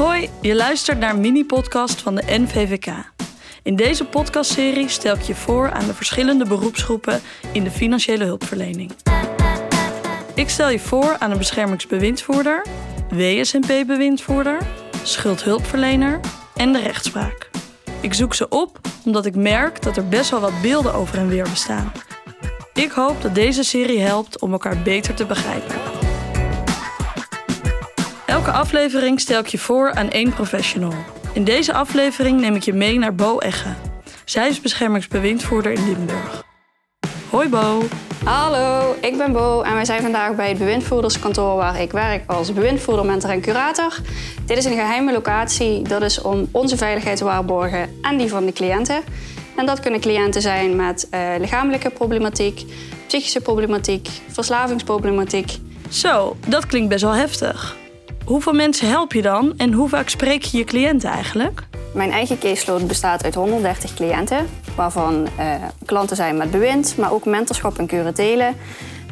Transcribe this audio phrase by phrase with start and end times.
[0.00, 2.86] Hoi, je luistert naar een mini-podcast van de NVVK.
[3.62, 7.20] In deze podcastserie stel ik je voor aan de verschillende beroepsgroepen
[7.52, 8.92] in de financiële hulpverlening.
[10.34, 12.66] Ik stel je voor aan een beschermingsbewindvoerder,
[13.10, 14.58] WSNP-bewindvoerder,
[15.02, 16.20] schuldhulpverlener
[16.54, 17.50] en de rechtspraak.
[18.00, 21.28] Ik zoek ze op omdat ik merk dat er best wel wat beelden over en
[21.28, 21.92] weer bestaan.
[22.74, 25.99] Ik hoop dat deze serie helpt om elkaar beter te begrijpen.
[28.40, 30.92] Elke aflevering stel ik je voor aan één professional.
[31.32, 33.68] In deze aflevering neem ik je mee naar Bo Egge.
[34.24, 36.44] Zij is beschermingsbewindvoerder in Limburg.
[37.30, 37.82] Hoi Bo.
[38.24, 42.52] Hallo, ik ben Bo en wij zijn vandaag bij het bewindvoerderskantoor waar ik werk als
[42.52, 43.98] bewindvoerder, mentor en curator.
[44.46, 48.46] Dit is een geheime locatie, dat is om onze veiligheid te waarborgen en die van
[48.46, 49.02] de cliënten.
[49.56, 52.64] En dat kunnen cliënten zijn met uh, lichamelijke problematiek,
[53.06, 55.58] psychische problematiek, verslavingsproblematiek.
[55.88, 57.78] Zo, dat klinkt best wel heftig.
[58.30, 61.62] Hoeveel mensen help je dan en hoe vaak spreek je je cliënten eigenlijk?
[61.94, 64.46] Mijn eigen caseload bestaat uit 130 cliënten,
[64.76, 65.54] waarvan uh,
[65.84, 68.56] klanten zijn met bewind, maar ook mentorschap en curatelen.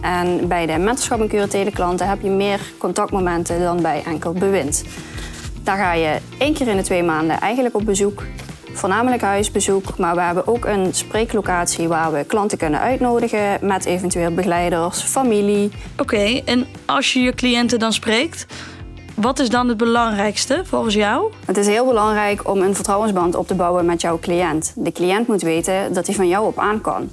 [0.01, 4.85] En bij de mentorschap en curatele klanten heb je meer contactmomenten dan bij enkel bewind.
[5.63, 8.23] Daar ga je één keer in de twee maanden eigenlijk op bezoek
[8.73, 14.35] voornamelijk huisbezoek, maar we hebben ook een spreeklocatie waar we klanten kunnen uitnodigen met eventueel
[14.35, 15.71] begeleiders, familie.
[15.97, 18.47] Oké, en als je je cliënten dan spreekt,
[19.21, 21.33] wat is dan het belangrijkste volgens jou?
[21.45, 24.73] Het is heel belangrijk om een vertrouwensband op te bouwen met jouw cliënt.
[24.77, 27.11] De cliënt moet weten dat hij van jou op aan kan.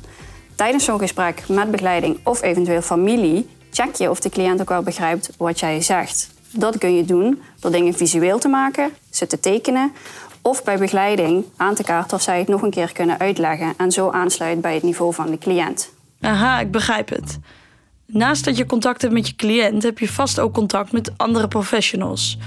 [0.55, 4.81] Tijdens zo'n gesprek met begeleiding of eventueel familie check je of de cliënt ook wel
[4.81, 6.29] begrijpt wat jij zegt.
[6.51, 9.91] Dat kun je doen door dingen visueel te maken, ze te tekenen
[10.41, 13.91] of bij begeleiding aan te kaarten of zij het nog een keer kunnen uitleggen en
[13.91, 15.89] zo aansluit bij het niveau van de cliënt.
[16.21, 17.39] Aha, ik begrijp het.
[18.15, 21.47] Naast dat je contact hebt met je cliënt, heb je vast ook contact met andere
[21.47, 22.37] professionals.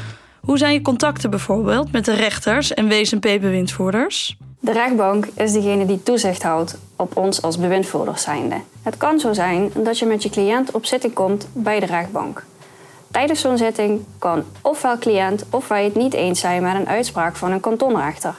[0.40, 4.36] Hoe zijn je contacten bijvoorbeeld met de rechters en WSNP-bewindvoerders?
[4.60, 8.60] De rechtbank is degene die toezicht houdt op ons als bewindvoerders zijnde.
[8.82, 12.44] Het kan zo zijn dat je met je cliënt op zitting komt bij de rechtbank.
[13.10, 17.36] Tijdens zo'n zitting kan ofwel cliënt of wij het niet eens zijn met een uitspraak
[17.36, 18.38] van een kantonrechter.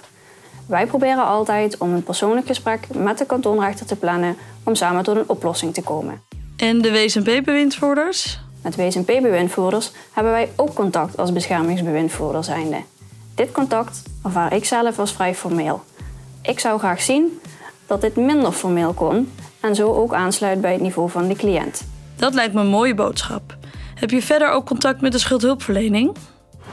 [0.66, 5.16] Wij proberen altijd om een persoonlijk gesprek met de kantonrechter te plannen om samen tot
[5.16, 6.28] een oplossing te komen.
[6.59, 8.40] En de WSNP-bewindvoerders?
[8.62, 12.81] Met WSNP-bewindvoerders hebben wij ook contact als beschermingsbewindvoerder zijnde.
[13.36, 15.84] Dit contact ervaar ik zelf als vrij formeel.
[16.42, 17.40] Ik zou graag zien
[17.88, 21.84] dat dit minder formeel kon en zo ook aansluit bij het niveau van de cliënt.
[22.16, 23.58] Dat lijkt me een mooie boodschap.
[23.96, 26.16] Heb je verder ook contact met de schuldhulpverlening?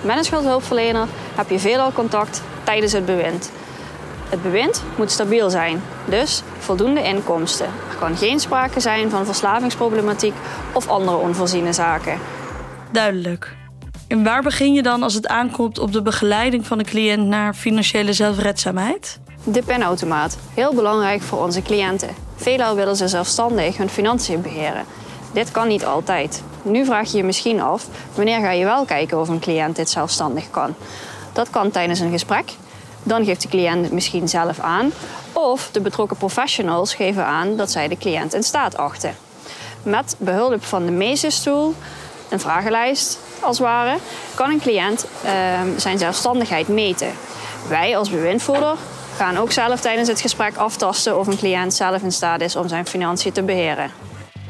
[0.01, 3.51] Met een schuldhulpverlener heb je veelal contact tijdens het bewind.
[4.29, 7.67] Het bewind moet stabiel zijn, dus voldoende inkomsten.
[7.67, 10.35] Er kan geen sprake zijn van verslavingsproblematiek
[10.73, 12.19] of andere onvoorziene zaken.
[12.91, 13.55] Duidelijk.
[14.09, 17.55] En waar begin je dan als het aankomt op de begeleiding van de cliënt naar
[17.55, 19.21] financiële zelfredzaamheid?
[19.45, 20.39] De pinautomaat.
[20.55, 22.09] Heel belangrijk voor onze cliënten.
[22.37, 24.85] Veelal willen ze zelfstandig hun financiën beheren.
[25.33, 26.43] Dit kan niet altijd.
[26.63, 29.91] Nu vraag je je misschien af, wanneer ga je wel kijken of een cliënt dit
[29.91, 30.75] zelfstandig kan?
[31.33, 32.53] Dat kan tijdens een gesprek.
[33.07, 34.93] Dan geeft de cliënt het misschien zelf aan.
[35.33, 39.17] Of de betrokken professionals geven aan dat zij de cliënt in staat achten.
[39.83, 41.75] Met behulp van de meesterstoel,
[42.29, 43.97] een vragenlijst als het ware,
[44.35, 45.31] kan een cliënt uh,
[45.77, 47.13] zijn zelfstandigheid meten.
[47.69, 48.77] Wij als bewindvoerder
[49.17, 52.69] gaan ook zelf tijdens het gesprek aftasten of een cliënt zelf in staat is om
[52.69, 53.91] zijn financiën te beheren.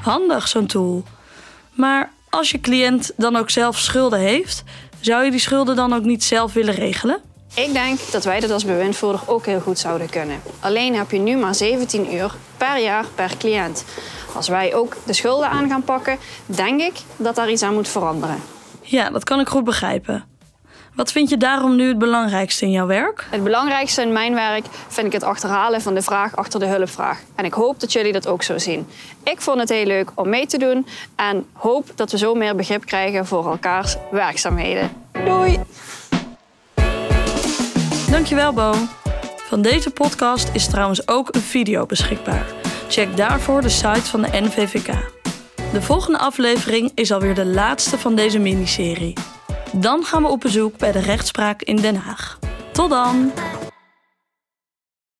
[0.00, 1.02] Handig, zo'n tool.
[1.72, 4.62] Maar als je cliënt dan ook zelf schulden heeft,
[5.00, 7.25] zou je die schulden dan ook niet zelf willen regelen?
[7.56, 10.40] Ik denk dat wij dat als bewindvoerder ook heel goed zouden kunnen.
[10.60, 13.84] Alleen heb je nu maar 17 uur per jaar per cliënt.
[14.34, 17.88] Als wij ook de schulden aan gaan pakken, denk ik dat daar iets aan moet
[17.88, 18.42] veranderen.
[18.82, 20.24] Ja, dat kan ik goed begrijpen.
[20.94, 23.26] Wat vind je daarom nu het belangrijkste in jouw werk?
[23.30, 27.20] Het belangrijkste in mijn werk vind ik het achterhalen van de vraag achter de hulpvraag.
[27.34, 28.86] En ik hoop dat jullie dat ook zo zien.
[29.22, 32.56] Ik vond het heel leuk om mee te doen en hoop dat we zo meer
[32.56, 34.90] begrip krijgen voor elkaars werkzaamheden.
[35.24, 35.60] Doei!
[38.16, 38.74] Dankjewel, Bo.
[39.36, 42.46] Van deze podcast is trouwens ook een video beschikbaar.
[42.88, 45.10] Check daarvoor de site van de NVVK.
[45.72, 49.12] De volgende aflevering is alweer de laatste van deze miniserie.
[49.72, 52.38] Dan gaan we op bezoek bij de rechtspraak in Den Haag.
[52.72, 53.32] Tot dan!